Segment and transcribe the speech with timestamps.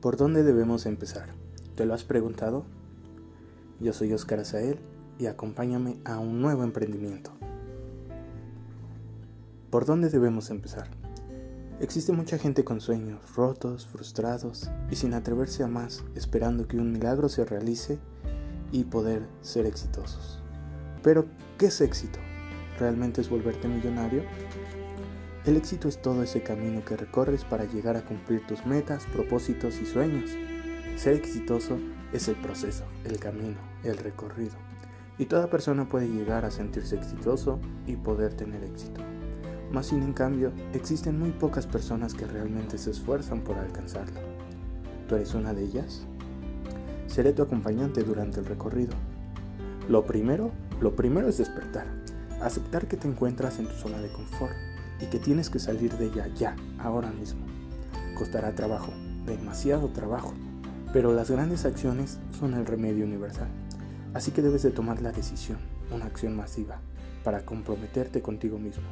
[0.00, 1.30] ¿Por dónde debemos empezar?
[1.74, 2.64] ¿Te lo has preguntado?
[3.80, 4.78] Yo soy Oscar Azael
[5.18, 7.32] y acompáñame a un nuevo emprendimiento.
[9.70, 10.88] ¿Por dónde debemos empezar?
[11.80, 16.92] Existe mucha gente con sueños rotos, frustrados y sin atreverse a más, esperando que un
[16.92, 17.98] milagro se realice
[18.70, 20.40] y poder ser exitosos.
[21.02, 21.26] Pero,
[21.58, 22.20] ¿qué es éxito?
[22.78, 24.22] ¿Realmente es volverte millonario?
[25.48, 29.80] El éxito es todo ese camino que recorres para llegar a cumplir tus metas, propósitos
[29.80, 30.32] y sueños.
[30.96, 31.78] Ser exitoso
[32.12, 34.52] es el proceso, el camino, el recorrido.
[35.16, 39.00] Y toda persona puede llegar a sentirse exitoso y poder tener éxito.
[39.72, 44.20] Más sin en cambio, existen muy pocas personas que realmente se esfuerzan por alcanzarlo.
[45.08, 46.02] ¿Tú eres una de ellas?
[47.06, 48.92] Seré tu acompañante durante el recorrido.
[49.88, 50.52] Lo primero,
[50.82, 51.86] lo primero es despertar,
[52.42, 54.52] aceptar que te encuentras en tu zona de confort
[55.00, 57.46] y que tienes que salir de ella ya, ahora mismo.
[58.16, 58.92] Costará trabajo,
[59.26, 60.34] demasiado trabajo,
[60.92, 63.48] pero las grandes acciones son el remedio universal.
[64.14, 65.58] Así que debes de tomar la decisión,
[65.94, 66.80] una acción masiva,
[67.24, 68.84] para comprometerte contigo mismo.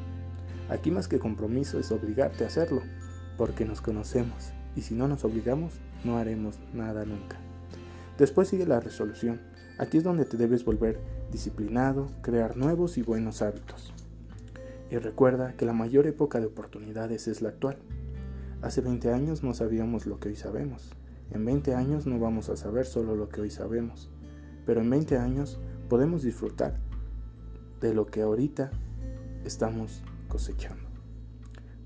[0.69, 2.83] Aquí más que compromiso es obligarte a hacerlo,
[3.37, 7.37] porque nos conocemos y si no nos obligamos no haremos nada nunca.
[8.19, 9.41] Después sigue la resolución.
[9.79, 13.93] Aquí es donde te debes volver disciplinado, crear nuevos y buenos hábitos.
[14.91, 17.79] Y recuerda que la mayor época de oportunidades es la actual.
[18.62, 20.91] Hace 20 años no sabíamos lo que hoy sabemos.
[21.31, 24.11] En 20 años no vamos a saber solo lo que hoy sabemos.
[24.65, 26.78] Pero en 20 años podemos disfrutar
[27.81, 28.70] de lo que ahorita
[29.45, 30.89] estamos cosechando.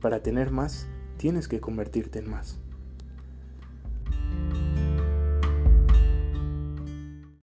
[0.00, 2.58] Para tener más, tienes que convertirte en más.